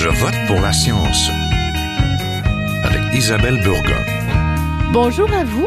[0.00, 1.28] Je vote pour la science
[2.84, 4.04] avec Isabelle Burgon.
[4.92, 5.66] Bonjour à vous.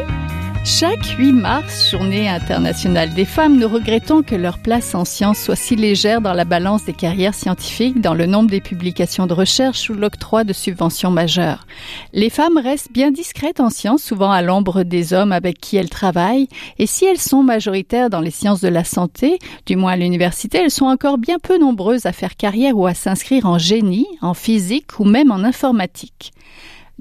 [0.64, 5.56] Chaque 8 mars, journée internationale des femmes, nous regrettons que leur place en sciences soit
[5.56, 9.90] si légère dans la balance des carrières scientifiques, dans le nombre des publications de recherche
[9.90, 11.66] ou l'octroi de subventions majeures.
[12.12, 15.90] Les femmes restent bien discrètes en sciences, souvent à l'ombre des hommes avec qui elles
[15.90, 16.46] travaillent,
[16.78, 20.58] et si elles sont majoritaires dans les sciences de la santé, du moins à l'université,
[20.58, 24.32] elles sont encore bien peu nombreuses à faire carrière ou à s'inscrire en génie, en
[24.32, 26.32] physique ou même en informatique.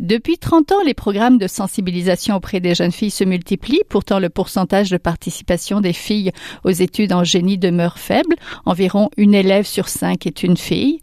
[0.01, 3.83] Depuis 30 ans, les programmes de sensibilisation auprès des jeunes filles se multiplient.
[3.87, 6.31] Pourtant, le pourcentage de participation des filles
[6.63, 8.35] aux études en génie demeure faible.
[8.65, 11.01] Environ une élève sur cinq est une fille.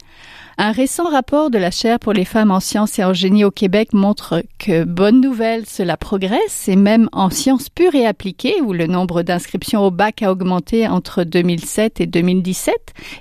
[0.60, 3.52] Un récent rapport de la chaire pour les femmes en sciences et en génie au
[3.52, 8.72] Québec montre que, bonne nouvelle, cela progresse et même en sciences pures et appliquées où
[8.72, 12.74] le nombre d'inscriptions au bac a augmenté entre 2007 et 2017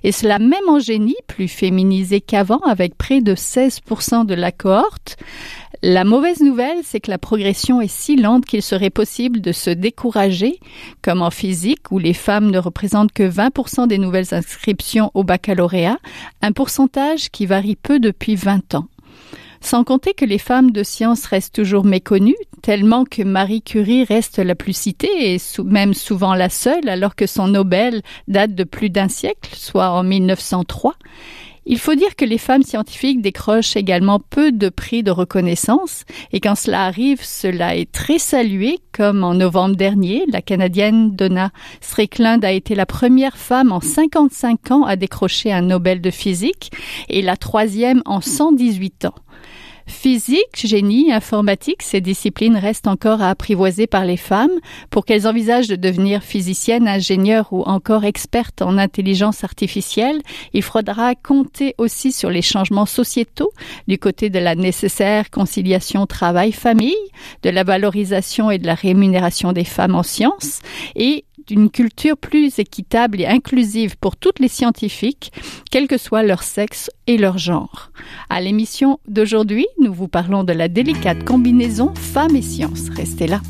[0.03, 5.17] et cela même en génie, plus féminisé qu'avant avec près de 16% de la cohorte.
[5.83, 9.70] La mauvaise nouvelle, c'est que la progression est si lente qu'il serait possible de se
[9.70, 10.59] décourager,
[11.03, 16.00] comme en physique où les femmes ne représentent que 20% des nouvelles inscriptions au baccalauréat,
[16.42, 18.88] un pourcentage qui varie peu depuis 20 ans.
[19.61, 24.39] Sans compter que les femmes de science restent toujours méconnues, tellement que Marie Curie reste
[24.39, 28.89] la plus citée et même souvent la seule, alors que son Nobel date de plus
[28.89, 30.95] d'un siècle, soit en 1903.
[31.70, 36.40] Il faut dire que les femmes scientifiques décrochent également peu de prix de reconnaissance et
[36.40, 41.52] quand cela arrive, cela est très salué, comme en novembre dernier, la Canadienne Donna
[41.82, 46.72] Strickland a été la première femme en 55 ans à décrocher un Nobel de physique
[47.10, 49.16] et la troisième en 118 ans.
[49.88, 54.52] Physique, génie, informatique, ces disciplines restent encore à apprivoiser par les femmes.
[54.89, 60.21] Pour qu'elles envisagent de devenir physiciennes, ingénieures ou encore expertes en intelligence artificielle,
[60.53, 63.52] il faudra compter aussi sur les changements sociétaux
[63.88, 66.95] du côté de la nécessaire conciliation travail-famille,
[67.43, 70.59] de la valorisation et de la rémunération des femmes en sciences
[70.95, 75.31] et d'une culture plus équitable et inclusive pour toutes les scientifiques,
[75.71, 77.91] quel que soit leur sexe et leur genre.
[78.30, 82.89] À l'émission d'aujourd'hui, nous vous parlons de la délicate combinaison femmes et sciences.
[82.89, 83.41] Restez là.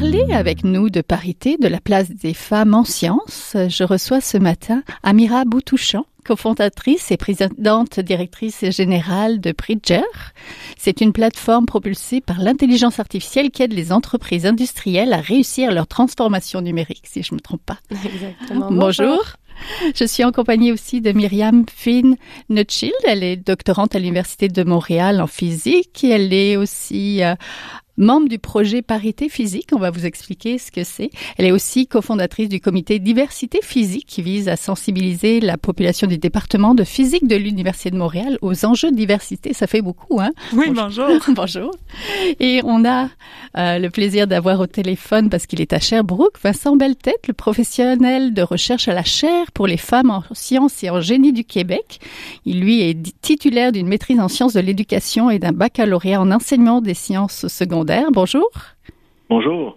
[0.00, 4.38] Parler avec nous de parité, de la place des femmes en sciences, je reçois ce
[4.38, 10.00] matin Amira Boutouchan, cofondatrice et présidente directrice générale de Bridger.
[10.78, 15.86] C'est une plateforme propulsée par l'intelligence artificielle qui aide les entreprises industrielles à réussir leur
[15.86, 17.78] transformation numérique, si je ne me trompe pas.
[17.90, 18.70] Exactement.
[18.70, 19.22] Bonjour.
[19.94, 22.16] Je suis en compagnie aussi de Myriam Finn
[22.48, 22.94] Nutschild.
[23.04, 26.04] Elle est doctorante à l'Université de Montréal en physique.
[26.04, 27.34] Elle est aussi euh,
[28.00, 29.68] membre du projet Parité physique.
[29.72, 31.10] On va vous expliquer ce que c'est.
[31.36, 36.18] Elle est aussi cofondatrice du comité Diversité physique qui vise à sensibiliser la population du
[36.18, 39.52] département de physique de l'Université de Montréal aux enjeux de diversité.
[39.52, 40.30] Ça fait beaucoup, hein?
[40.52, 41.08] Oui, bonjour.
[41.28, 41.70] bonjour.
[42.40, 43.08] Et on a
[43.56, 48.32] euh, le plaisir d'avoir au téléphone, parce qu'il est à Sherbrooke, Vincent Belletête, le professionnel
[48.32, 52.00] de recherche à la chaire pour les femmes en sciences et en génie du Québec.
[52.46, 56.80] Il, lui, est titulaire d'une maîtrise en sciences de l'éducation et d'un baccalauréat en enseignement
[56.80, 58.48] des sciences secondaires Bonjour.
[59.28, 59.76] Bonjour.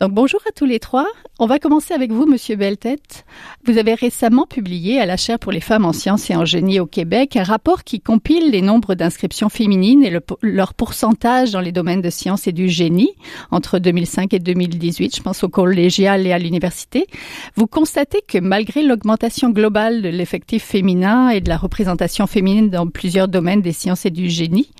[0.00, 1.08] Donc bonjour à tous les trois.
[1.40, 3.24] On va commencer avec vous, Monsieur Beltête.
[3.64, 6.78] Vous avez récemment publié à la chaire pour les femmes en sciences et en génie
[6.78, 11.72] au Québec un rapport qui compile les nombres d'inscriptions féminines et leur pourcentage dans les
[11.72, 13.10] domaines de sciences et du génie
[13.50, 15.16] entre 2005 et 2018.
[15.16, 17.08] Je pense au collégial et à l'université.
[17.56, 22.86] Vous constatez que malgré l'augmentation globale de l'effectif féminin et de la représentation féminine dans
[22.86, 24.70] plusieurs domaines des sciences et du génie,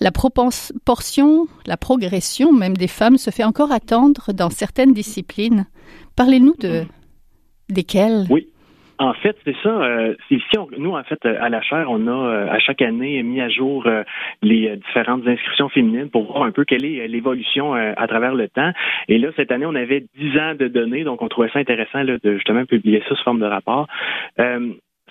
[0.00, 5.66] la proportion, la progression même des femmes se fait encore attendre dans certaines disciplines.
[6.16, 6.84] Parlez-nous de
[7.68, 8.26] desquelles?
[8.30, 8.48] Oui.
[8.98, 9.70] En fait, c'est ça.
[9.70, 10.44] Euh, ici,
[10.78, 13.84] nous, en fait, à la chaire, on a euh, à chaque année mis à jour
[13.86, 14.04] euh,
[14.40, 18.70] les différentes inscriptions féminines pour voir un peu quelle est l'évolution à travers le temps.
[19.08, 22.04] Et là, cette année, on avait 10 ans de données, donc on trouvait ça intéressant
[22.04, 23.88] de justement publier ça sous forme de rapport.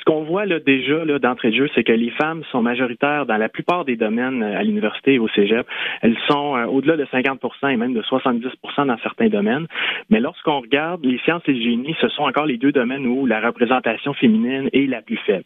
[0.03, 3.25] Ce qu'on voit là, déjà là, d'entrée de jeu, c'est que les femmes sont majoritaires
[3.25, 5.65] dans la plupart des domaines euh, à l'université et au cégep.
[6.01, 7.39] Elles sont euh, au-delà de 50
[7.69, 9.65] et même de 70 dans certains domaines.
[10.09, 13.25] Mais lorsqu'on regarde les sciences et le génie, ce sont encore les deux domaines où
[13.25, 15.45] la représentation féminine est la plus faible.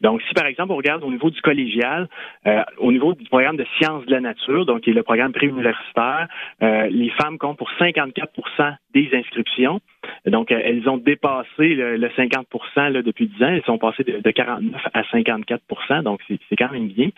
[0.00, 2.08] Donc, si par exemple on regarde au niveau du collégial,
[2.48, 5.32] euh, au niveau du programme de sciences de la nature, donc qui est le programme
[5.32, 6.26] préuniversitaire,
[6.60, 9.80] les femmes comptent pour 54% des inscriptions
[10.26, 12.46] Donc, elles ont dépassé le, 50
[12.76, 13.48] là, depuis 10 ans.
[13.48, 17.10] Elles sont passées de, 49 à 54% donc c'est quand même bien.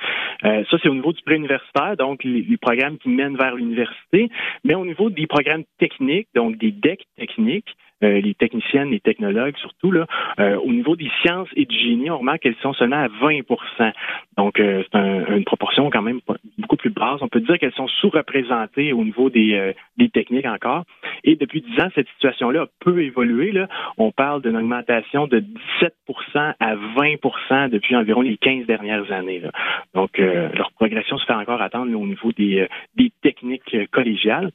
[0.43, 4.31] ça, c'est au niveau du préuniversitaire, donc les, les, programmes qui mènent vers l'université.
[4.65, 9.57] Mais au niveau des programmes techniques, donc des decks techniques, euh, les techniciennes, les technologues
[9.57, 10.07] surtout, là,
[10.39, 13.93] euh, au niveau des sciences et du génie, on remarque qu'elles sont seulement à 20%
[14.37, 16.21] Donc, euh, c'est une proportion quand même
[16.59, 17.21] beaucoup plus basse.
[17.23, 20.85] On peut dire qu'elles sont sous-représentées au niveau des, des techniques encore.
[21.25, 23.53] Et depuis 10 ans, cette situation-là a peu évolué.
[23.53, 23.69] Là.
[23.97, 25.43] On parle d'une augmentation de
[25.81, 29.41] 17% à 20% depuis environ les 15 dernières années.
[29.41, 29.51] Là.
[29.95, 34.51] Donc, leur progression se fait encore attendre au niveau des, des techniques collégiales.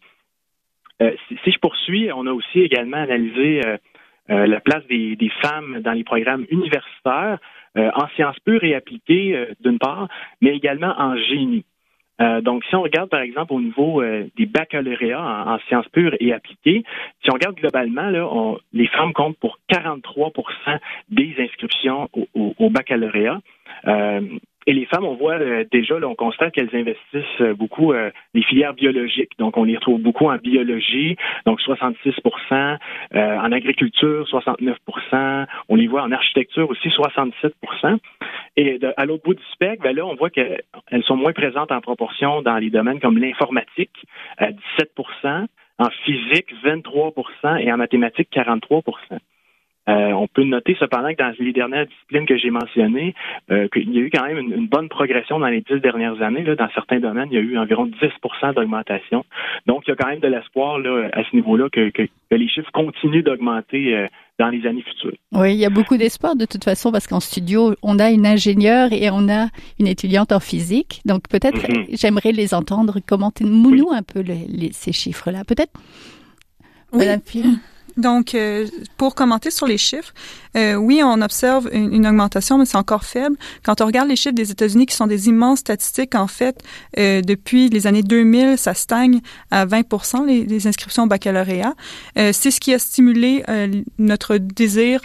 [1.01, 1.11] Euh,
[1.43, 3.77] si, je poursuis, on a aussi également analysé euh,
[4.29, 7.39] euh, la place des, femmes dans les programmes universitaires
[7.75, 10.07] en sciences pures et appliquées, d'une part,
[10.41, 11.63] mais également en génie.
[12.41, 16.83] donc, si on regarde, par exemple, au niveau des baccalauréats en, sciences pures et appliquées,
[17.23, 20.79] si on regarde globalement, là, les femmes comptent pour 43%
[21.09, 23.39] des inscriptions au, au baccalauréat.
[24.69, 28.43] Et les femmes, on voit euh, déjà, on constate qu'elles investissent euh, beaucoup euh, les
[28.43, 29.31] filières biologiques.
[29.39, 31.15] Donc, on les retrouve beaucoup en biologie,
[31.47, 32.77] donc 66%
[33.15, 37.97] en agriculture, 69% On les voit en architecture aussi, 67%
[38.57, 40.61] Et à l'autre bout du spectre, ben là, on voit qu'elles
[41.05, 44.05] sont moins présentes en proportion dans les domaines comme l'informatique,
[44.39, 45.47] 17%
[45.79, 48.83] en physique, 23% et en mathématiques, 43
[49.89, 53.15] euh, on peut noter cependant que dans les dernières disciplines que j'ai mentionnées,
[53.49, 56.43] euh, qu'il y a eu quand même une, bonne progression dans les dix dernières années.
[56.43, 59.25] Là, dans certains domaines, il y a eu environ 10% d'augmentation.
[59.65, 60.79] Donc, il y a quand même de l'espoir
[61.13, 61.91] à ce niveau-là que,
[62.31, 64.07] les chiffres continuent d'augmenter euh,
[64.37, 65.17] dans les années futures.
[65.31, 68.27] Oui, il y a beaucoup d'espoir de toute façon parce qu'en studio, on a une
[68.27, 69.47] ingénieure et on a
[69.79, 71.01] une étudiante en physique.
[71.05, 71.87] Donc peut-être, mhm.
[71.91, 74.23] j'aimerais les entendre commenter nous un peu
[74.71, 75.43] ces chiffres-là.
[75.43, 75.73] Peut-être,
[76.93, 76.99] oui.
[76.99, 77.21] Madame
[77.99, 78.67] donc, euh,
[78.97, 80.13] pour commenter sur les chiffres,
[80.57, 83.35] euh, oui, on observe une, augmentation, mais c'est encore faible.
[83.63, 86.63] Quand on regarde les chiffres des États-Unis, qui sont des immenses statistiques, en fait,
[86.97, 91.75] euh, depuis les années 2000, ça stagne à 20 les, les inscriptions au baccalauréat.
[92.15, 93.43] c'est ce qui a stimulé
[93.97, 95.01] notre désir,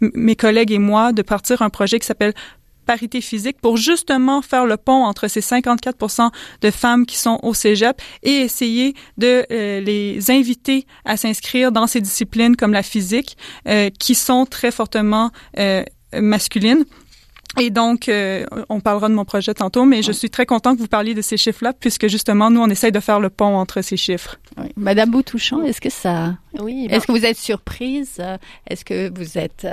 [0.00, 2.34] mes collègues et moi, de partir un projet qui s'appelle
[2.82, 6.30] parité physique pour justement faire le pont entre ces 54%
[6.60, 11.86] de femmes qui sont au cégep et essayer de euh, les inviter à s'inscrire dans
[11.86, 13.36] ces disciplines comme la physique
[13.68, 15.82] euh, qui sont très fortement euh,
[16.14, 16.84] masculines.
[17.60, 18.10] Et donc,
[18.70, 21.20] on parlera de mon projet tantôt, mais je suis très content que vous parliez de
[21.20, 24.38] ces chiffres-là, puisque justement, nous, on essaye de faire le pont entre ces chiffres.
[24.74, 26.38] Madame Boutouchon, est-ce que ça...
[26.58, 26.86] Oui.
[26.88, 28.22] Est-ce que vous êtes surprise?
[28.66, 29.66] Est-ce que vous êtes...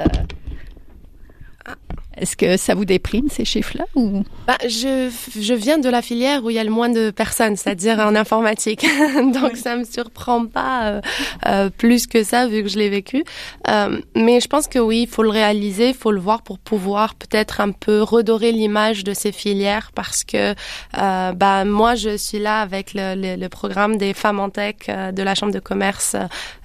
[2.20, 4.24] Est-ce que ça vous déprime ces chiffres-là ou?
[4.48, 7.56] Bah, je, je viens de la filière où il y a le moins de personnes,
[7.56, 8.86] c'est-à-dire en informatique,
[9.34, 11.02] donc ça me surprend pas euh,
[11.48, 13.24] euh, plus que ça vu que je l'ai vécu.
[13.68, 16.60] Euh, mais je pense que oui, il faut le réaliser, il faut le voir pour
[16.60, 20.56] pouvoir peut-être un peu redorer l'image de ces filières parce que
[20.98, 24.76] euh, bah moi je suis là avec le, le, le programme des femmes en tech
[24.90, 26.16] euh, de la chambre de commerce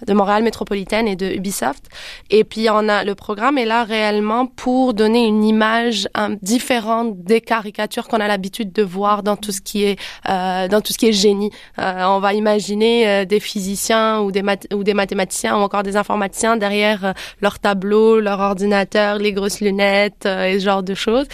[0.07, 1.89] de Montréal métropolitaine et de Ubisoft.
[2.31, 6.09] Et puis on a le programme est là réellement pour donner une image
[6.43, 9.99] différente des caricatures qu'on a l'habitude de voir dans tout ce qui est
[10.29, 11.51] euh, dans tout ce qui est génie.
[11.79, 14.43] Euh, on va imaginer euh, des physiciens ou des
[14.73, 19.61] ou des mathématiciens ou encore des informaticiens derrière euh, leur tableau, leur ordinateur, les grosses
[19.61, 21.27] lunettes et ce genre de choses.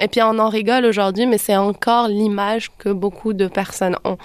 [0.00, 4.16] et puis on en rigole aujourd'hui, mais c'est encore l'image que beaucoup de personnes ont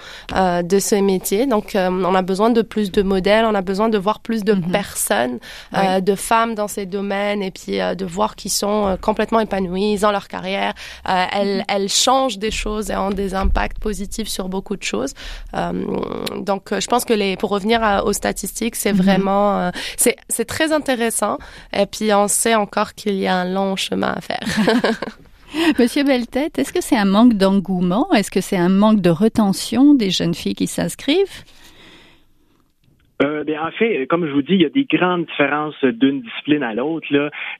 [0.62, 1.46] de ce métier.
[1.46, 4.54] Donc on a besoin de plus de modèles, on a besoin de voir plus de
[4.54, 4.70] mm-hmm.
[4.70, 5.38] personnes,
[5.72, 10.28] de femmes dans ces domaines et puis de voir qui sont complètement épanouies dans leur
[10.28, 10.72] carrière.
[11.08, 11.64] Euh, elles, mhm.
[11.68, 15.12] elles, changent des choses et ont des impacts positifs sur beaucoup de choses.
[15.54, 15.72] Euh,
[16.38, 19.02] donc, je pense que les, pour revenir aux statistiques, c'est mhm.
[19.02, 21.38] vraiment, euh, c'est, c'est très intéressant.
[21.76, 24.46] Et puis, on sait encore qu'il y a un long chemin à faire.
[25.78, 28.10] Monsieur Beltête, est-ce que c'est un manque d'engouement?
[28.14, 31.44] Est-ce que c'est un manque de retention des jeunes filles qui s'inscrivent?
[33.22, 36.22] Euh, bien, en fait, comme je vous dis, il y a des grandes différences d'une
[36.22, 37.06] discipline à l'autre.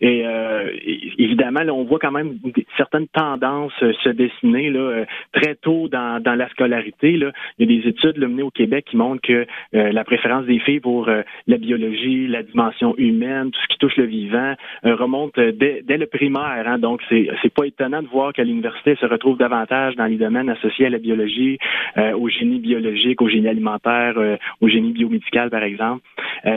[0.00, 0.70] Et euh,
[1.18, 2.34] évidemment, là, on voit quand même
[2.76, 7.16] certaines tendances se dessiner là, euh, très tôt dans, dans la scolarité.
[7.16, 7.32] Là.
[7.58, 10.58] Il y a des études menées au Québec qui montrent que euh, la préférence des
[10.58, 11.08] filles pour
[11.46, 16.06] la biologie, la dimension humaine, tout ce qui touche le vivant, remonte dès, dès, le
[16.06, 16.64] primaire.
[16.66, 16.78] Hein.
[16.78, 20.48] Donc, c'est c'est pas étonnant de voir qu'à l'université, se retrouve davantage dans les domaines
[20.48, 21.58] associés à la biologie,
[21.96, 24.14] au génie biologique, au génie alimentaire,
[24.60, 26.02] au génie biomédical par exemple.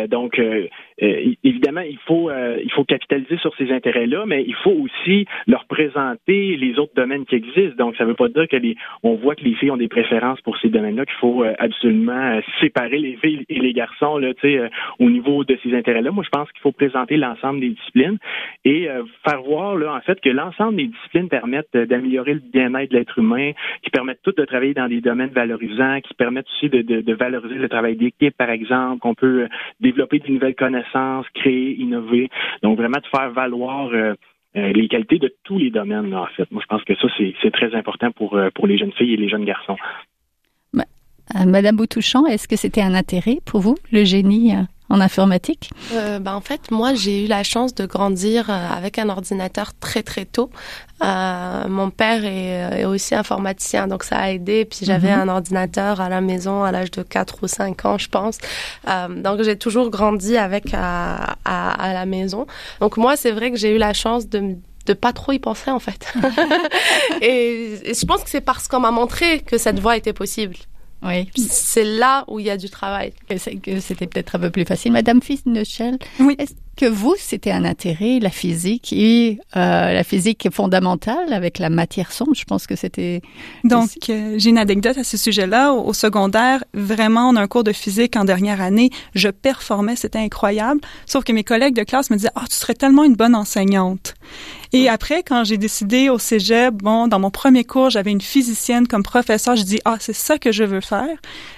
[0.07, 0.41] donc,
[0.97, 6.55] évidemment, il faut il faut capitaliser sur ces intérêts-là, mais il faut aussi leur présenter
[6.57, 7.75] les autres domaines qui existent.
[7.77, 9.87] Donc, ça ne veut pas dire que les on voit que les filles ont des
[9.87, 14.31] préférences pour ces domaines-là, qu'il faut absolument séparer les filles et les garçons là,
[14.99, 16.11] au niveau de ces intérêts-là.
[16.11, 18.17] Moi, je pense qu'il faut présenter l'ensemble des disciplines
[18.63, 18.87] et
[19.27, 23.19] faire voir là en fait que l'ensemble des disciplines permettent d'améliorer le bien-être de l'être
[23.19, 23.51] humain,
[23.83, 27.13] qui permettent toutes de travailler dans des domaines valorisants, qui permettent aussi de, de, de
[27.13, 29.47] valoriser le travail d'équipe, par exemple, qu'on peut euh,
[29.79, 30.84] développer de nouvelles connaissances,
[31.33, 32.29] créer, innover.
[32.63, 34.13] Donc vraiment de faire valoir euh,
[34.55, 36.49] euh, les qualités de tous les domaines, en fait.
[36.51, 39.29] Moi, je pense que ça, c'est très important pour, pour les jeunes filles et les
[39.29, 39.77] jeunes garçons.
[41.47, 44.53] Madame Boutouchon, est-ce que c'était un intérêt pour vous, le génie
[44.89, 45.71] en informatique?
[45.93, 49.73] Euh, bah, En fait, moi, j'ai eu la chance de grandir euh, avec un ordinateur
[49.79, 50.49] très très tôt.
[51.03, 54.65] Euh, mon père est, est, aussi informaticien, donc ça a aidé.
[54.65, 55.21] Puis j'avais mhm.
[55.21, 58.37] un ordinateur à la maison à l'âge de 4 ou 5 ans, je pense.
[58.87, 62.45] Euh, donc j'ai toujours grandi avec à, à, à, la maison.
[62.79, 65.71] Donc moi, c'est vrai que j'ai eu la chance de de pas trop y penser
[65.71, 66.13] en fait.
[67.21, 70.55] et, et, je pense que c'est parce qu'on m'a montré que cette voie était possible.
[71.05, 71.29] Oui.
[71.37, 73.13] C'est là où il y a du travail.
[73.37, 74.91] C'était peut-être un peu plus facile.
[74.91, 76.35] Madame Fisnechel, oui.
[76.39, 81.69] est-ce que vous, c'était un intérêt, la physique et euh, la physique fondamentale avec la
[81.69, 82.35] matière sombre?
[82.35, 83.21] Je pense que c'était...
[83.63, 85.73] Donc, euh, j'ai une anecdote à ce sujet-là.
[85.73, 88.89] Au, secondaire, vraiment, on a un cours de physique en dernière année.
[89.13, 90.81] Je performais, c'était incroyable.
[91.05, 93.35] Sauf que mes collègues de classe me disaient, «Ah, oh, tu serais tellement une bonne
[93.35, 94.15] enseignante.»
[94.77, 98.87] Et après, quand j'ai décidé au cégep, bon, dans mon premier cours, j'avais une physicienne
[98.87, 99.55] comme professeur.
[99.55, 101.15] Je dis, ah, c'est ça que je veux faire.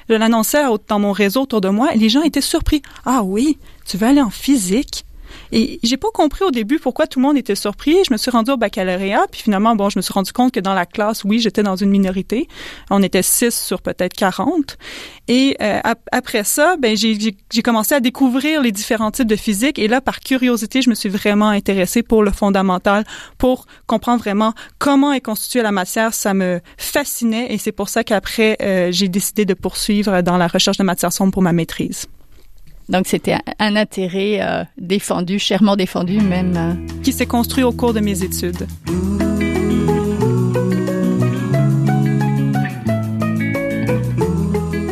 [0.08, 2.84] Je l'annonçais dans mon réseau autour de moi et les gens étaient surpris.
[3.08, 3.58] Ah oui,
[3.88, 5.07] tu veux aller en physique?
[5.52, 7.98] Et j'ai pas compris au début pourquoi tout le monde était surpris.
[8.08, 10.60] Je me suis rendue au baccalauréat, puis finalement, bon, je me suis rendu compte que
[10.60, 12.48] dans la classe, oui, j'étais dans une minorité.
[12.90, 14.78] On était six sur peut-être 40.
[15.28, 15.80] Et euh,
[16.12, 19.80] après ça, ben j'ai commencé à découvrir les différents types de physique.
[19.80, 23.04] Et là, par curiosité, je me suis vraiment intéressée pour le fondamental,
[23.38, 26.14] pour comprendre vraiment comment est constituée la matière.
[26.14, 30.48] Ça me fascinait, et c'est pour ça qu'après, euh, j'ai décidé de poursuivre dans la
[30.48, 32.08] recherche de matière sombre pour ma maîtrise.
[32.90, 36.54] Donc c'était un intérêt euh, défendu, chèrement défendu même.
[36.56, 36.74] Euh.
[37.04, 38.66] Qui s'est construit au cours de mes études.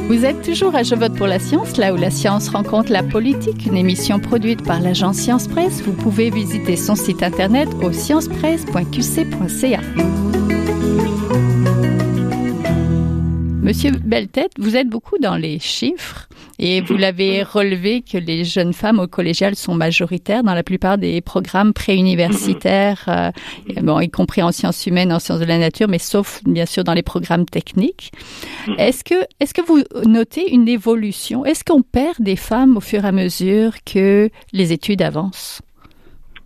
[0.07, 3.03] Vous êtes toujours à Je vote pour la science, là où la science rencontre la
[3.03, 5.81] politique, une émission produite par l'agence Science Presse.
[5.81, 9.79] Vous pouvez visiter son site internet au sciencepresse.qc.ca.
[13.61, 18.73] Monsieur Beltête, vous êtes beaucoup dans les chiffres et vous l'avez relevé que les jeunes
[18.73, 23.31] femmes au collégial sont majoritaires dans la plupart des programmes préuniversitaires, euh,
[23.81, 26.83] bon, y compris en sciences humaines, en sciences de la nature, mais sauf bien sûr
[26.83, 28.11] dans les programmes techniques.
[28.77, 31.45] Est-ce que, est-ce que vous notez une évolution?
[31.45, 35.61] Est-ce qu'on perd des femmes au fur et à mesure que les études avancent?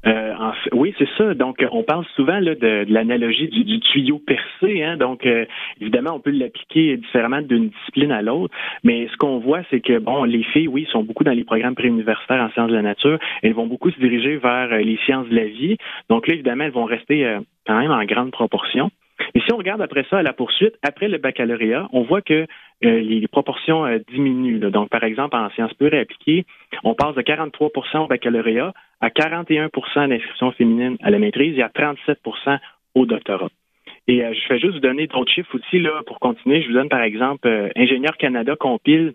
[0.10, 0.34] Euh,
[0.74, 1.34] oui, c'est ça.
[1.34, 4.84] Donc, on parle souvent de, l'analogie du, tuyau percé.
[4.84, 4.98] Hein?
[4.98, 5.46] Donc, euh,
[5.80, 8.54] évidemment, on peut l'appliquer différemment d'une discipline à l'autre.
[8.84, 11.76] Mais ce qu'on voit, c'est que bon, les filles, oui, sont beaucoup dans les programmes
[11.76, 13.20] préuniversitaires en sciences de la nature.
[13.44, 15.78] Elles vont beaucoup se diriger vers euh, les sciences de la vie.
[16.10, 17.38] Donc là, évidemment, elles vont rester
[17.68, 18.90] quand même en grande proportion.
[19.36, 22.48] Mais si on regarde après ça à la poursuite, après le baccalauréat, on voit que
[22.82, 24.60] les proportions diminuent.
[24.60, 26.46] Donc, par exemple, en sciences pures et appliquées,
[26.84, 31.70] on passe de 43% au baccalauréat à 41% d'inscriptions féminines à la maîtrise et à
[31.70, 32.60] 37%
[32.96, 33.50] au doctorat.
[34.08, 36.62] Et euh, je vais juste vous donner d'autres chiffres aussi là, pour continuer.
[36.64, 39.14] Je vous donne par exemple euh, Ingénieur Canada compile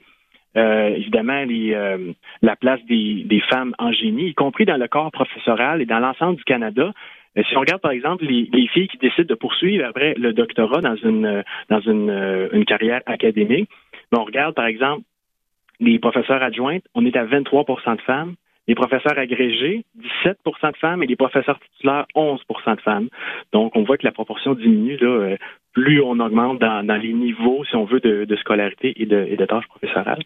[0.56, 1.76] euh, évidemment les,
[2.42, 5.98] la place des, des, femmes en génie, y compris dans le corps professoral et dans
[5.98, 6.92] l'ensemble du Canada.
[7.42, 10.80] Si on regarde par exemple les, les, filles qui décident de poursuivre après le doctorat
[10.80, 13.68] dans une dans une, une carrière académique,
[14.12, 15.02] ben, on regarde par exemple
[15.80, 18.34] les professeurs adjointes, on est à 23% de femmes
[18.66, 19.84] les professeurs agrégés,
[20.24, 23.08] 17% de femmes et les professeurs titulaires, 11% de femmes.
[23.52, 25.36] Donc, on voit que la proportion diminue là, euh,
[25.74, 29.44] plus on augmente dans, les niveaux, si on veut, de, scolarité et de, et de,
[29.44, 30.22] tâches professorales.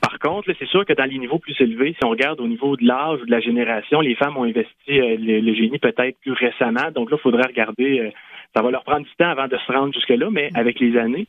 [0.00, 2.76] Par contre, c'est sûr que dans les niveaux plus élevés, si on regarde au niveau
[2.76, 6.32] de l'âge ou de la génération, les femmes ont investi euh, le, génie peut-être plus
[6.32, 6.90] récemment.
[6.94, 8.10] Donc là, il faudrait regarder euh,
[8.56, 11.26] ça va leur prendre du temps avant de se rendre jusque-là, mais avec les années.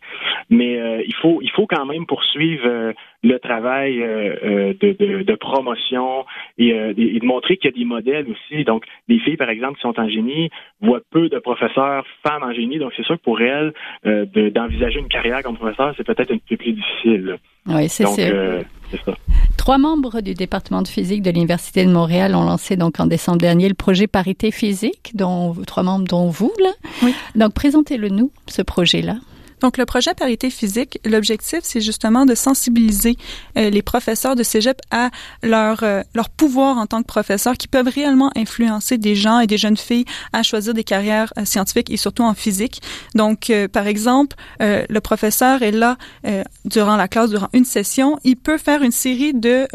[0.50, 5.36] Mais euh, il faut il faut quand même poursuivre euh, le travail euh, de, de,
[5.36, 6.26] promotion
[6.58, 8.64] et, de montrer qu'il y a des modèles aussi.
[8.64, 10.50] Donc, les filles, par exemple, qui sont en génie,
[10.82, 12.78] voient peu de professeurs femmes en génie.
[12.78, 13.57] Donc, c'est sûr que pour elles,
[14.04, 17.38] d'envisager une carrière comme professeur, c'est peut-être un peu plus difficile.
[17.68, 19.14] Oui, c'est ça.
[19.58, 23.40] Trois membres du département de physique de l'Université de Montréal ont lancé donc en décembre
[23.40, 26.72] dernier le projet Parité physique, dont trois membres dont vous là.
[27.04, 27.14] Oui.
[27.36, 29.18] Donc présentez-le nous ce projet-là.
[29.62, 33.18] Donc, le projet Parité physique, l'objectif, c'est justement de sensibiliser
[33.58, 35.10] euh, les professeurs de cégep à
[35.44, 39.48] leur, euh, leur pouvoir en tant que professeurs qui peuvent réellement influencer des gens et
[39.48, 42.82] des jeunes filles à choisir des carrières euh, scientifiques et surtout en physique.
[43.16, 45.98] Donc, par exemple, le professeur est là
[46.66, 49.68] durant la classe, durant une session, il peut faire une série de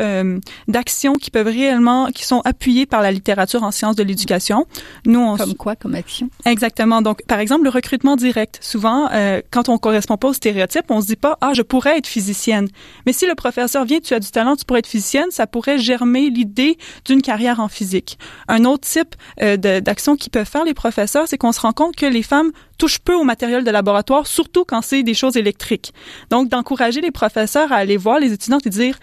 [0.69, 4.67] d'actions qui peuvent réellement, qui sont appuyées par la littérature en sciences de l'éducation.
[5.07, 6.29] Nous, on comme quoi, comme action?
[6.45, 7.03] Exactement.
[7.03, 8.59] Donc, par exemple, le recrutement direct.
[8.61, 9.09] Souvent,
[9.51, 12.07] quand on on correspond pas au stéréotype, on se dit pas ah je pourrais être
[12.07, 12.69] physicienne.
[13.07, 15.79] Mais si le professeur vient, tu as du talent, tu pourrais être physicienne, ça pourrait
[15.79, 18.19] germer l'idée d'une carrière en physique.
[18.49, 21.97] Un autre type euh, d'action qu'ils peuvent faire les professeurs, c'est qu'on se rend compte
[21.97, 25.93] que les femmes touchent peu au matériel de laboratoire, surtout quand c'est des choses électriques.
[26.31, 28.99] Donc d'encourager les professeurs à aller voir les étudiants et dire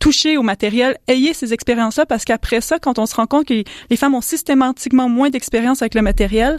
[0.00, 3.64] toucher au matériel, ayez ces expériences-là parce qu'après ça, quand on se rend compte que
[3.90, 6.58] les femmes ont systématiquement moins d'expérience avec le matériel,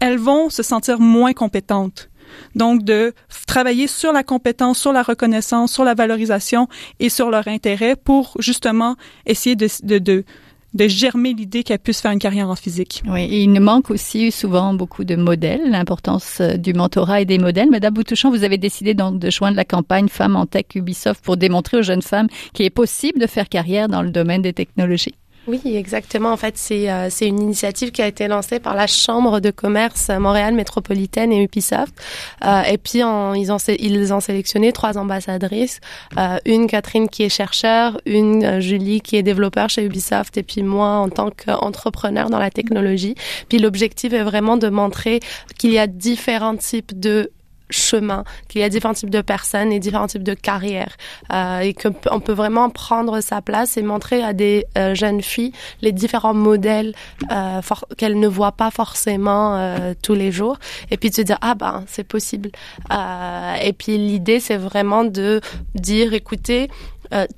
[0.00, 2.08] elles vont se sentir moins compétentes.
[2.54, 3.12] Donc, de
[3.46, 6.68] travailler sur la compétence, sur la reconnaissance, sur la valorisation
[7.00, 10.24] et sur leur intérêt pour justement essayer de,
[10.78, 13.02] germer l'idée qu'elle puisse faire une carrière en physique.
[13.08, 17.24] Oui, et il nous manque aussi souvent beaucoup de modèles, l'importance euh, du mentorat et
[17.24, 17.70] des modèles.
[17.70, 21.36] Madame Boutouchon, vous avez décidé donc de joindre la campagne Femmes en Tech Ubisoft pour
[21.36, 25.14] démontrer aux jeunes femmes qu'il est possible de faire carrière dans le domaine des technologies.
[25.48, 26.30] Oui, exactement.
[26.30, 30.10] En fait, c'est euh, une initiative qui a été lancée par la Chambre de commerce
[30.10, 31.94] Montréal métropolitaine et Ubisoft.
[32.44, 35.80] Euh, et puis, ils, ont, ils ont sélectionné trois ambassadrices.
[36.18, 40.42] Euh, une, Catherine, qui est chercheur, une, euh, Julie, qui est développeur chez Ubisoft, et
[40.42, 43.14] puis moi, en tant qu'entrepreneur dans la technologie.
[43.48, 45.20] Puis, l'objectif est vraiment de montrer
[45.56, 47.30] qu'il y a différents types de
[47.70, 50.96] chemin, qu'il y a différents types de personnes et différents types de carrières
[51.32, 55.52] euh, et qu'on peut vraiment prendre sa place et montrer à des euh, jeunes filles
[55.82, 56.94] les différents modèles
[57.30, 57.60] euh,
[57.96, 60.58] qu'elles ne voient pas forcément euh, tous les jours.
[60.90, 62.50] Et puis de se dire ah ben c'est possible.
[62.92, 65.40] Euh, et puis l'idée c'est vraiment de
[65.74, 66.68] dire écoutez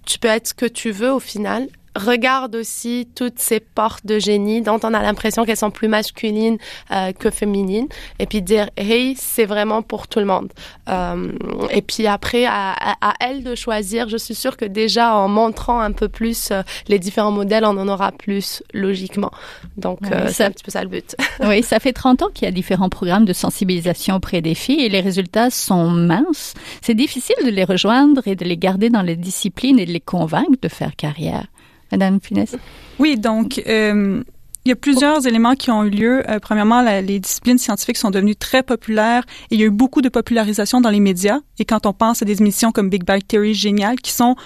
[0.05, 4.19] tu peux être ce que tu veux au final regarde aussi toutes ces portes de
[4.19, 6.59] génie dont on a l'impression qu'elles sont plus masculines
[6.91, 7.89] euh, que féminines.
[8.19, 10.53] Et puis dire hey c'est vraiment pour tout le monde.
[10.89, 11.33] Euh,
[11.71, 15.81] et puis après à, à, elle de choisir je suis sûre que déjà en montrant
[15.81, 19.31] un peu plus euh, les différents modèles on en aura plus logiquement.
[19.77, 21.17] Donc euh, c'est un petit peu ça le but.
[21.45, 24.83] Oui ça fait 30 ans qu'il y a différents programmes de sensibilisation auprès des filles
[24.85, 26.55] et les résultats sont minces.
[26.83, 30.01] C'est difficile de les rejoindre et de les garder dans les disciplines et de les
[30.01, 31.47] convaincre de faire carrière
[31.93, 32.19] Madame?
[32.99, 34.23] Oui, donc euh,
[34.65, 36.23] il y a plusieurs éléments qui ont eu lieu.
[36.29, 40.03] Euh, premièrement, les disciplines scientifiques sont devenues très populaires et il y a eu beaucoup
[40.03, 41.41] de popularisation dans les médias.
[41.59, 44.37] Et quand on pense à des émissions comme Big Bang Theory génial qui sont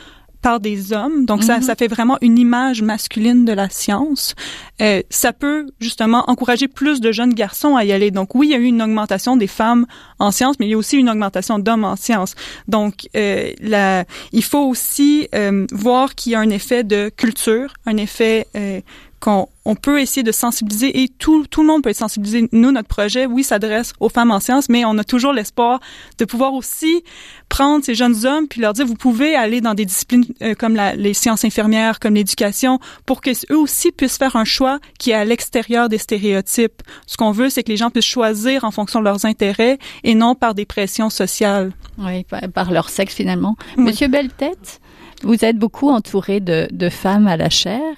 [0.45, 1.25] par des hommes.
[1.25, 1.63] Donc, ça, mhm.
[1.63, 4.35] ça fait vraiment une image masculine de la science.
[4.83, 8.11] Euh, ça peut justement encourager plus de jeunes garçons à y aller.
[8.11, 9.87] Donc, oui, il y a eu une augmentation des femmes
[10.19, 12.35] en sciences, mais il y a aussi une augmentation d'hommes en sciences.
[12.69, 17.73] Donc, euh, la, il faut aussi euh, voir qu'il y a un effet de culture,
[17.87, 18.83] un effet euh,
[19.25, 22.47] qu'on on peut essayer de sensibiliser et tout, tout le monde peut être sensibilisé.
[22.53, 25.81] Nous, notre projet, oui, s'adresse aux femmes en sciences, mais on a toujours l'espoir
[26.19, 27.03] de pouvoir aussi
[27.49, 30.77] prendre ces jeunes hommes puis leur dire, vous pouvez aller dans des disciplines euh, comme
[30.77, 35.13] la, les sciences infirmières, comme l'éducation, pour que eux aussi puissent faire un choix qui
[35.13, 36.83] est à l'extérieur des stéréotypes.
[37.07, 40.15] Ce qu'on veut, c'est que les gens puissent choisir en fonction de leurs intérêts et
[40.15, 41.73] non par des pressions sociales.
[41.97, 43.57] Oui, par leur sexe finalement.
[43.79, 44.83] Monsieur Belletête,
[45.23, 47.97] vous êtes beaucoup entouré de, de femmes à la chaire.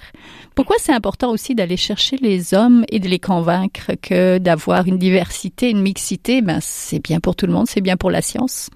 [0.57, 4.97] Pourquoi c'est important aussi d'aller chercher les hommes et de les convaincre que d'avoir une
[4.97, 8.71] diversité, une mixité, ben c'est bien pour tout le monde, c'est bien pour la science?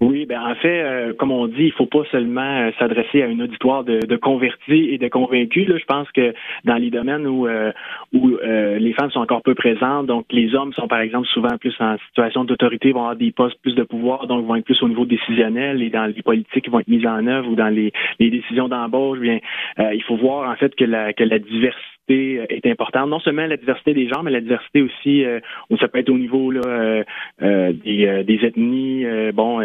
[0.00, 3.26] Oui, ben en fait, euh, comme on dit, il faut pas seulement euh, s'adresser à
[3.26, 5.68] une auditoire de, de, convertis et de convaincus.
[5.68, 5.78] Là.
[5.78, 7.72] Je pense que dans les domaines où euh,
[8.12, 11.74] où les femmes sont encore peu présentes, donc les hommes sont par exemple souvent plus
[11.80, 14.88] en situation d'autorité, vont avoir des postes plus de pouvoir, donc vont être plus au
[14.88, 17.92] niveau décisionnel et dans les politiques qui vont être mises en œuvre ou dans les,
[18.18, 19.20] les décisions d'embauche.
[19.20, 19.38] Bien,
[19.78, 23.08] il faut voir en fait que la que la diversité euh, est importante.
[23.08, 25.40] Non seulement la diversité des genres, mais la diversité aussi, euh,
[25.80, 27.04] ça peut être au niveau là, euh,
[27.42, 29.60] euh des, des, ethnies, bon,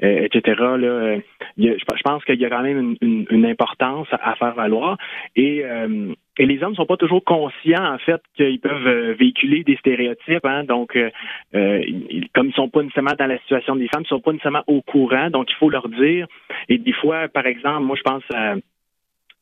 [0.00, 0.42] etc.
[0.78, 1.16] Là,
[1.56, 4.96] je pense qu'il y a quand même une, une, importance à faire valoir.
[5.36, 5.64] Et
[6.38, 10.44] et les hommes ne sont pas toujours conscients en fait qu'ils peuvent véhiculer des stéréotypes.
[10.44, 11.10] Hein, donc, euh,
[12.34, 14.82] comme ils sont pas nécessairement dans la situation des femmes, ils sont pas nécessairement au
[14.82, 15.30] courant.
[15.30, 16.26] Donc, il faut leur dire.
[16.68, 18.54] Et des fois, par exemple, moi, je pense à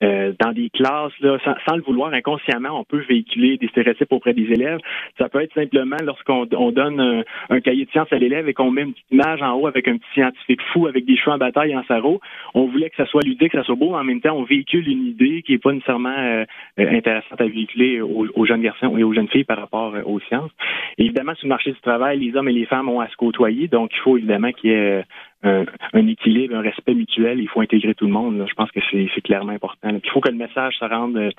[0.03, 4.35] euh, dans des classes, là, sans, le vouloir inconsciemment, on peut véhiculer des stéréotypes auprès
[4.35, 4.79] des élèves.
[5.19, 8.71] Ça peut être simplement lorsqu'on on donne un, cahier de sciences à l'élève et qu'on
[8.71, 11.39] met une petite image en haut avec un petit scientifique fou avec des cheveux en
[11.39, 12.21] bataille en sarreau.
[12.55, 14.89] On voulait que ça soit ludique, que ça soit beau, en même temps, on véhicule
[14.89, 16.45] une idée qui est pas nécessairement euh,
[16.79, 20.51] intéressante à véhiculer aux, jeunes garçons et aux jeunes filles par rapport aux sciences.
[20.99, 23.69] évidemment, sur le marché du travail, les hommes et les femmes ont à se côtoyer,
[23.69, 25.05] donc il faut évidemment qu'il y ait
[25.43, 27.41] un, équilibre, un respect mutuel.
[27.41, 28.45] Il faut intégrer tout le monde.
[28.49, 29.91] Je pense que c'est clairement important.
[30.03, 31.33] Il faut que le message se rende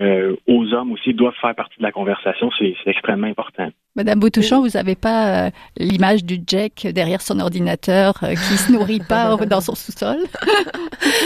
[0.00, 2.50] euh, aux hommes aussi, doivent faire partie de la conversation.
[2.58, 3.70] C'est extrêmement important.
[3.96, 8.70] Madame Boutouchon, vous n'avez pas euh, l'image du Jack derrière son ordinateur euh, qui se
[8.70, 10.18] nourrit pas dans son sous-sol?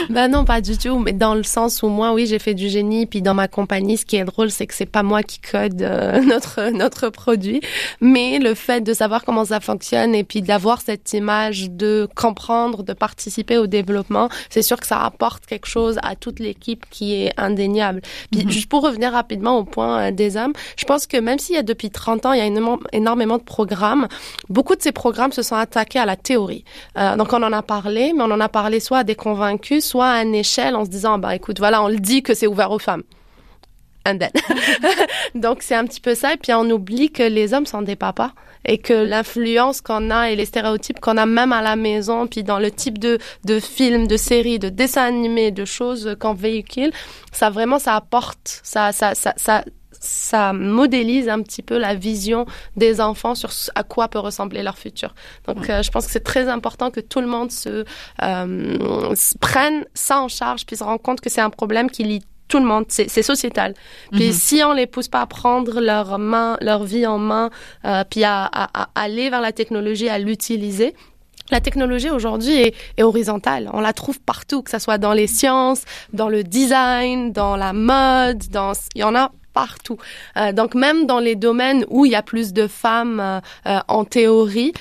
[0.08, 0.98] Ben non, pas du tout.
[0.98, 3.06] Mais dans le sens où moi, oui, j'ai fait du génie.
[3.06, 5.82] Puis dans ma compagnie, ce qui est drôle, c'est que c'est pas moi qui code
[5.82, 7.60] euh, notre notre produit,
[8.00, 12.82] mais le fait de savoir comment ça fonctionne et puis d'avoir cette image de comprendre,
[12.82, 17.14] de participer au développement, c'est sûr que ça apporte quelque chose à toute l'équipe qui
[17.14, 18.00] est indéniable.
[18.30, 18.50] Puis mm-hmm.
[18.66, 21.90] Pour revenir rapidement au point des âmes, je pense que même s'il y a depuis
[21.90, 22.46] 30 ans, il y a
[22.92, 24.08] énormément, de programmes.
[24.48, 26.64] Beaucoup de ces programmes se sont attaqués à la théorie.
[26.98, 29.84] Euh, donc on en a parlé, mais on en a parlé soit à des convaincus,
[29.84, 32.46] soit à une échelle en se disant, bah écoute, voilà, on le dit que c'est
[32.46, 33.02] ouvert aux femmes.
[34.06, 34.30] And then.
[35.34, 37.96] donc c'est un petit peu ça, et puis on oublie que les hommes sont des
[37.96, 38.32] papas
[38.64, 42.42] et que l'influence qu'on a et les stéréotypes qu'on a même à la maison, puis
[42.42, 46.92] dans le type de, de films, de séries, de dessins animés, de choses qu'on véhicule,
[47.32, 49.64] ça vraiment, ça apporte, ça, ça, ça, ça,
[50.00, 52.46] ça modélise un petit peu la vision
[52.76, 55.14] des enfants sur à quoi peut ressembler leur futur.
[55.46, 57.84] Donc, euh, je pense que c'est très important que tout le monde se,
[58.22, 62.22] euh, prenne ça en charge, puis se rende compte que c'est un problème qui lie
[62.50, 63.74] tout le monde, c'est sociétal.
[64.12, 64.32] Puis mhm.
[64.32, 67.48] si on les pousse pas à prendre leur main, leur vie en main,
[67.84, 70.94] euh, puis à, à, aller vers la technologie, à l'utiliser,
[71.50, 73.70] la technologie aujourd'hui est, est, horizontale.
[73.72, 75.82] On la trouve partout, que ce soit dans les sciences,
[76.12, 79.98] dans le design, dans la mode, dans il y en a partout.
[80.36, 84.04] Euh, donc même dans les domaines où il y a plus de femmes euh, en
[84.04, 84.72] théorie,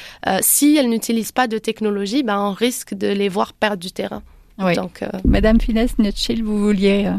[0.42, 4.24] si elles n'utilisent pas de technologie, ben on risque de les voir perdre du terrain.
[4.58, 4.76] Oui.
[4.76, 7.10] Donc, Madame Finesse Nutchill, vous vouliez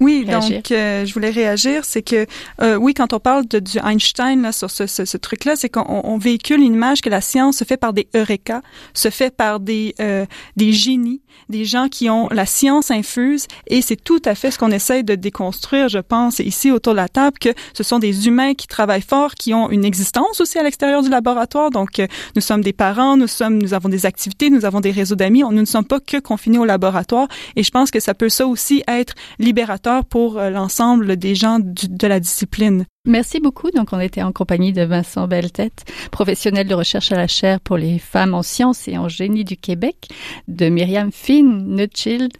[0.00, 2.26] oui, donc euh, je voulais réagir, c'est que
[2.62, 5.68] euh, oui, quand on parle de, du Einstein là, sur ce, ce, ce truc-là, c'est
[5.68, 8.62] qu'on on véhicule une image que la science se fait par des eureka,
[8.94, 10.24] se fait par des euh,
[10.56, 14.58] des génies, des gens qui ont la science infuse, et c'est tout à fait ce
[14.58, 18.26] qu'on essaye de déconstruire, je pense, ici autour de la table, que ce sont des
[18.26, 21.70] humains qui travaillent fort, qui ont une existence aussi à l'extérieur du laboratoire.
[21.70, 24.92] Donc, euh, nous sommes des parents, nous sommes, nous avons des activités, nous avons des
[24.92, 25.42] réseaux d'amis.
[25.42, 28.46] Nous ne sommes pas que confinés au laboratoire, et je pense que ça peut ça
[28.46, 32.86] aussi être libérateur pour euh, l'ensemble des gens de la discipline.
[33.06, 33.70] Merci beaucoup.
[33.70, 37.78] Donc, on était en compagnie de Vincent Belletête, professionnel de recherche à la chaire pour
[37.78, 40.08] les femmes en sciences et en génie du Québec,
[40.48, 42.32] de Myriam Finn Nutschild,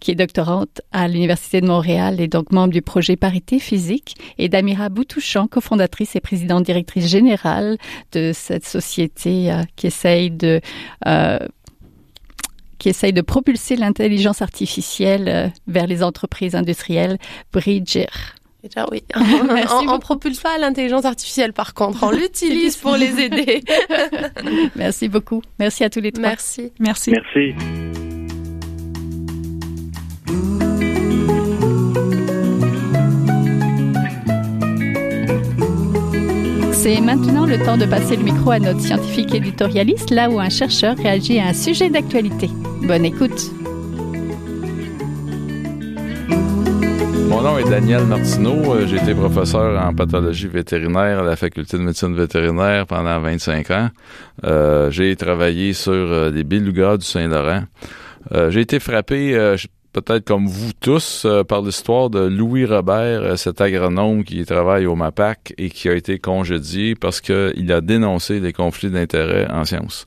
[0.00, 4.48] qui est doctorante à l'Université de Montréal et donc membre du projet Parité physique, et
[4.48, 7.78] d'Amira Boutouchan, cofondatrice et présidente directrice générale
[8.12, 10.60] de cette société euh, qui essaye de
[11.06, 11.38] euh,
[12.78, 17.18] qui essaye de propulser l'intelligence artificielle euh, vers les entreprises industrielles,
[17.52, 18.06] Bridger.
[18.62, 19.04] Déjà, oui.
[19.14, 22.02] on, on, propulse pas l'intelligence artificielle, par contre.
[22.02, 23.62] On l'utilise pour les aider.
[24.76, 25.42] Merci beaucoup.
[25.58, 26.28] Merci à tous les trois.
[26.28, 26.72] Merci.
[26.80, 27.12] Merci.
[27.12, 27.54] Merci.
[36.72, 40.48] C'est maintenant le temps de passer le micro à notre scientifique éditorialiste, là où un
[40.48, 42.48] chercheur réagit à un sujet d'actualité.
[42.82, 43.50] Bonne écoute.
[47.28, 48.74] Mon nom est Daniel Martineau.
[48.74, 53.70] Euh, j'ai été professeur en pathologie vétérinaire à la faculté de médecine vétérinaire pendant 25
[53.70, 53.90] ans.
[54.44, 57.64] Euh, j'ai travaillé sur euh, des belugas du Saint-Laurent.
[58.48, 59.32] j'ai été frappé,
[59.92, 65.54] peut-être comme vous tous, par l'histoire de Louis Robert, cet agronome qui travaille au MAPAC
[65.58, 70.06] et qui a été congédié parce qu'il a dénoncé les conflits d'intérêts en sciences.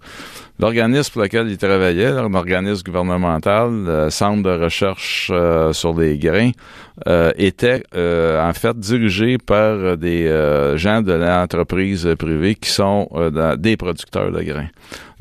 [0.61, 6.17] L'organisme pour lequel il travaillait, un organisme gouvernemental, le Centre de recherche euh, sur les
[6.17, 6.51] grains,
[7.35, 10.27] était en fait dirigé par des
[10.75, 13.09] gens de l'entreprise privée qui sont
[13.57, 14.67] des producteurs de grains.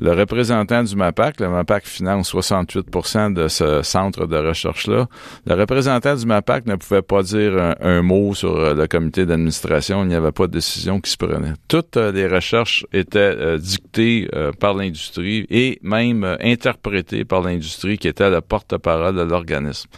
[0.02, 5.06] Le représentant du MAPAC, le MAPAC finance 68% de ce centre de recherche-là,
[5.46, 10.02] le représentant du MAPAC ne pouvait pas dire un, mot sur euh, le comité d'administration,
[10.02, 11.52] il n'y avait pas de décision qui se prenait.
[11.68, 14.26] Toutes euh, les recherches étaient euh, dictées
[14.58, 19.88] par l'industrie et même interprétées par l'industrie qui était le porte-parole de l'organisme.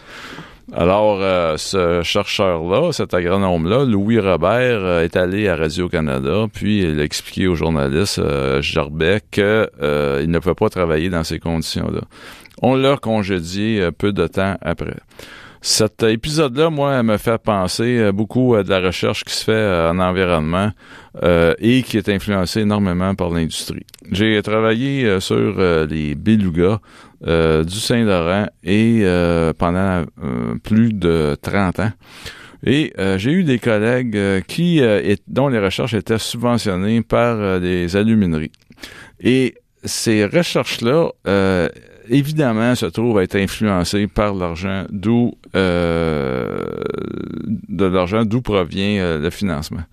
[0.71, 6.99] Alors, euh, ce chercheur-là, cet agronome-là, Louis Robert, euh, est allé à Radio-Canada, puis il
[7.01, 12.01] a expliqué aux journalistes euh, qu'il ne pouvait pas travailler dans ces conditions-là.
[12.61, 14.95] On l'a congédié peu de temps après.
[15.65, 19.97] Cet épisode-là, moi, me fait penser beaucoup à de la recherche qui se fait en
[19.97, 20.71] environnement
[21.23, 23.85] et qui est influencée énormément par l'industrie.
[24.11, 25.57] J'ai travaillé sur
[25.89, 26.79] les belugas
[27.25, 29.05] du Saint-Laurent et
[29.57, 30.03] pendant
[30.63, 31.91] plus de 30 ans.
[32.65, 37.59] Et euh, j'ai eu des collègues euh, qui euh, dont les recherches étaient subventionnées par
[37.59, 38.51] des alumineries.
[39.19, 41.11] Et ces recherches-là,
[42.09, 46.65] évidemment, se trouvent à être influencées par l'argent, d'où de
[47.85, 49.83] l'argent d'où provient le financement.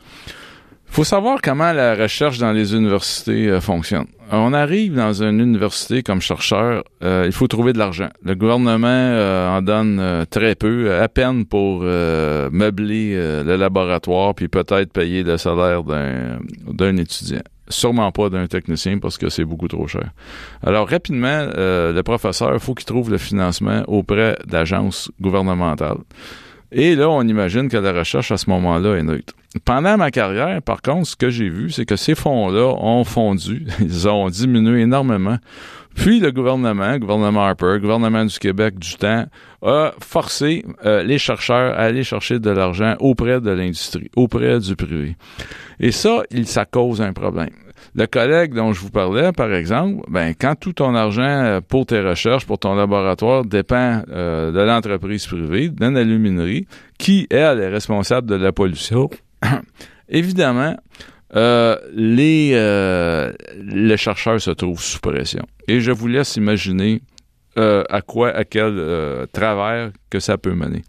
[0.89, 4.07] Il faut savoir comment la recherche dans les universités fonctionne.
[4.33, 8.11] On arrive dans une université comme chercheur, euh, il faut trouver de l'argent.
[8.23, 14.49] Le gouvernement euh, en donne euh, très peu, à peine pour meubler le laboratoire, puis
[14.49, 17.43] peut-être payer le salaire d'un étudiant.
[17.71, 20.11] Sûrement pas d'un technicien parce que c'est beaucoup trop cher.
[20.63, 25.99] Alors rapidement, le professeur, il faut qu'il trouve le financement auprès d'agences gouvernementales.
[26.73, 29.35] Et là, on imagine que la recherche à ce moment-là est neutre.
[29.65, 33.67] Pendant ma carrière, par contre, ce que j'ai vu, c'est que ces fonds-là ont fondu,
[33.81, 35.39] ils ont diminué énormément.
[35.97, 39.27] Puis le gouvernement, gouvernement Harper, gouvernement du Québec du temps,
[39.63, 44.77] a forcé euh, les chercheurs à aller chercher de l'argent auprès de l'industrie, auprès du
[44.77, 45.17] privé.
[45.81, 47.51] Et ça, ça cause un problème.
[47.95, 51.87] Le collègue dont je vous parlais, par exemple, ben, quand tout ton argent euh, pour
[51.87, 56.67] tes recherches, pour ton laboratoire dépend euh, de l'entreprise privée, d'une aluminerie,
[56.99, 59.09] qui, elle, est responsable de la pollution,
[60.09, 60.77] évidemment,
[61.37, 62.51] euh, les,
[63.63, 65.45] les chercheurs se trouvent sous pression.
[65.69, 67.03] Et je vous laisse imaginer
[67.57, 70.83] à quoi, à quel travers que ça peut mener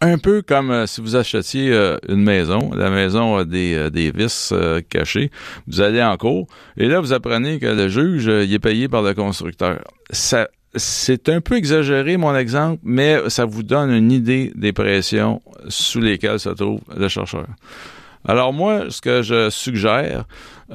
[0.00, 2.70] un peu comme euh, si vous achetiez euh, une maison.
[2.74, 4.52] La maison a des, euh, des vis
[4.88, 5.30] cachés.
[5.66, 9.02] Vous allez en cours et là, vous apprenez que le juge, il est payé par
[9.02, 9.80] le constructeur.
[10.10, 15.40] Ça, c'est un peu exagéré, mon exemple, mais ça vous donne une idée des pressions
[15.68, 17.46] sous lesquelles se trouve le chercheur.
[18.28, 20.24] Alors moi, ce que je suggère,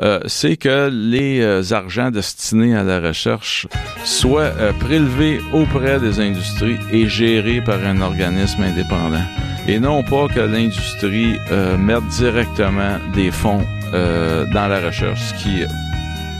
[0.01, 3.67] euh, c'est que les euh, argents destinés à la recherche
[4.05, 9.25] soient euh, prélevés auprès des industries et gérés par un organisme indépendant.
[9.67, 11.37] Et non pas que l'industrie
[11.77, 15.63] mette directement des fonds dans la recherche, ce qui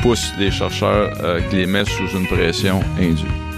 [0.02, 1.12] pousse les chercheurs,
[1.50, 3.51] qui les met sous une pression indue.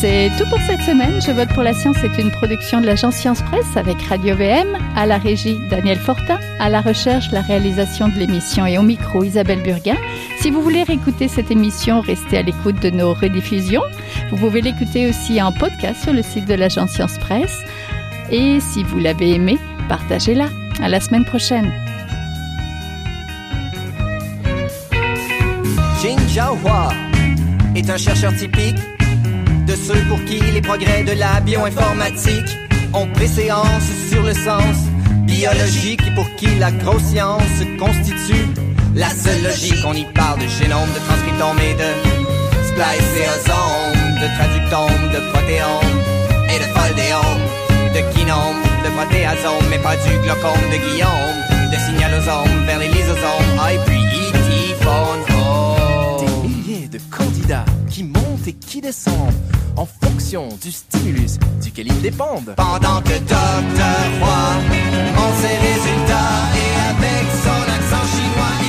[0.00, 1.20] C'est tout pour cette semaine.
[1.20, 4.78] Je vote pour la science est une production de l'agence Science Presse avec Radio VM,
[4.94, 9.24] à la régie Daniel Fortin, à la recherche, la réalisation de l'émission et au micro
[9.24, 9.96] Isabelle Burguin.
[10.38, 13.82] Si vous voulez réécouter cette émission, restez à l'écoute de nos rediffusions.
[14.30, 17.64] Vous pouvez l'écouter aussi en podcast sur le site de l'agence Science Presse.
[18.30, 19.58] Et si vous l'avez aimé,
[19.88, 20.48] partagez-la.
[20.80, 21.72] À la semaine prochaine.
[26.00, 26.90] Jin Jiahua
[27.74, 28.76] est un chercheur typique
[29.68, 32.56] de ceux pour qui les progrès de la bioinformatique
[32.94, 34.76] ont préséance sur le sens
[35.26, 38.46] biologique et pour qui la grosse science constitue
[38.94, 39.84] la seule logique.
[39.86, 41.90] On y parle de génome, de transcriptome et de
[42.68, 45.96] spliceosome, de traductome, de protéome
[46.48, 47.44] et de foldéome,
[47.92, 51.38] de kinome, de protéasome, mais pas du glaucome de Guillaume,
[51.70, 53.98] de signalosome vers les lysosomes, ah, et puis
[56.20, 57.66] Des milliers de candidats
[58.52, 59.34] qui descendent
[59.76, 62.54] en fonction du stimulus duquel ils dépendent.
[62.56, 63.98] Pendant que Dr.
[64.20, 64.50] Roy
[65.16, 68.67] en ses résultats et avec son accent chinois,